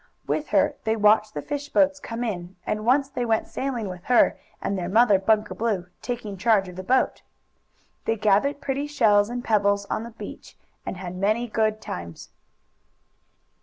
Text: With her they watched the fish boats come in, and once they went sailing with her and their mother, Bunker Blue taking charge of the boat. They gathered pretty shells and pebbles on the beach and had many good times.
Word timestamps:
With 0.25 0.47
her 0.47 0.73
they 0.83 0.95
watched 0.95 1.35
the 1.35 1.43
fish 1.43 1.69
boats 1.69 1.99
come 1.99 2.23
in, 2.23 2.55
and 2.65 2.87
once 2.87 3.07
they 3.07 3.23
went 3.23 3.45
sailing 3.45 3.87
with 3.87 4.05
her 4.05 4.35
and 4.59 4.75
their 4.75 4.89
mother, 4.89 5.19
Bunker 5.19 5.53
Blue 5.53 5.89
taking 6.01 6.37
charge 6.37 6.67
of 6.67 6.75
the 6.75 6.81
boat. 6.81 7.21
They 8.05 8.15
gathered 8.15 8.61
pretty 8.61 8.87
shells 8.87 9.29
and 9.29 9.43
pebbles 9.43 9.85
on 9.91 10.01
the 10.01 10.09
beach 10.09 10.57
and 10.87 10.97
had 10.97 11.15
many 11.15 11.47
good 11.47 11.79
times. 11.81 12.29